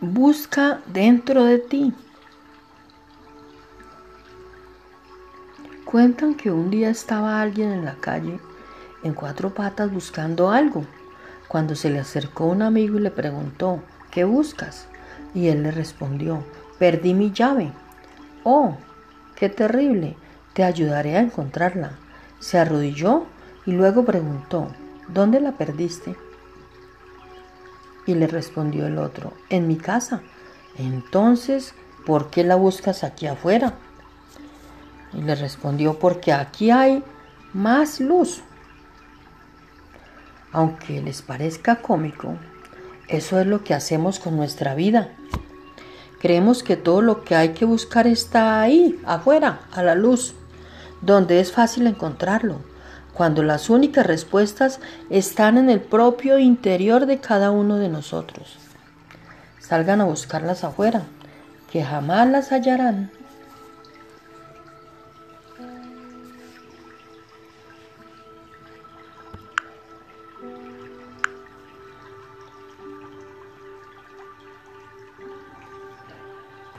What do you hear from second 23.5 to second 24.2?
y luego